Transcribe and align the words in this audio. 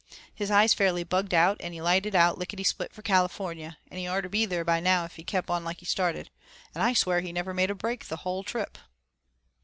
His 0.33 0.49
eyes 0.49 0.73
fairly 0.73 1.03
bugged 1.03 1.31
out 1.31 1.61
an' 1.61 1.73
he 1.73 1.79
lighted 1.79 2.15
out 2.15 2.39
lickety 2.39 2.63
split 2.63 2.91
for 2.91 3.03
California, 3.03 3.77
and 3.91 3.99
he 3.99 4.09
orter 4.09 4.29
be 4.29 4.47
there 4.47 4.61
about 4.61 4.81
now 4.81 5.05
if 5.05 5.15
he 5.15 5.23
kep' 5.23 5.51
on 5.51 5.63
like 5.63 5.77
he 5.79 5.85
started 5.85 6.31
and 6.73 6.83
I 6.83 6.93
swear 6.93 7.19
he 7.21 7.31
never 7.31 7.53
made 7.53 7.69
a 7.69 7.75
break 7.75 8.07
the 8.07 8.17
hull 8.17 8.41
trip." 8.41 8.79